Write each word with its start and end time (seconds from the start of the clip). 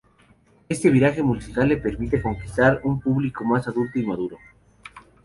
Este 0.67 0.89
viraje 0.89 1.21
musical 1.21 1.67
le 1.67 1.77
permite 1.77 2.19
conquistar 2.23 2.81
un 2.85 2.99
público 2.99 3.45
más 3.45 3.67
adulto 3.67 3.99
y 3.99 4.05
maduro. 4.07 4.39